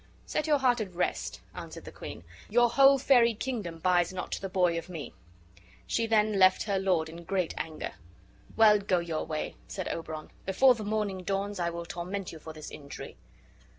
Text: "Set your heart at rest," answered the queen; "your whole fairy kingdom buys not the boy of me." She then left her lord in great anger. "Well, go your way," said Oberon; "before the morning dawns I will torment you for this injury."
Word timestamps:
"Set 0.25 0.47
your 0.47 0.57
heart 0.57 0.81
at 0.81 0.91
rest," 0.95 1.41
answered 1.53 1.85
the 1.85 1.91
queen; 1.91 2.23
"your 2.49 2.71
whole 2.71 2.97
fairy 2.97 3.35
kingdom 3.35 3.77
buys 3.77 4.11
not 4.11 4.31
the 4.41 4.49
boy 4.49 4.75
of 4.75 4.89
me." 4.89 5.13
She 5.85 6.07
then 6.07 6.39
left 6.39 6.63
her 6.63 6.79
lord 6.79 7.07
in 7.07 7.23
great 7.23 7.53
anger. 7.55 7.91
"Well, 8.57 8.79
go 8.79 8.97
your 8.97 9.25
way," 9.27 9.57
said 9.67 9.89
Oberon; 9.89 10.31
"before 10.43 10.73
the 10.73 10.83
morning 10.83 11.21
dawns 11.21 11.59
I 11.59 11.69
will 11.69 11.85
torment 11.85 12.31
you 12.31 12.39
for 12.39 12.51
this 12.51 12.71
injury." 12.71 13.15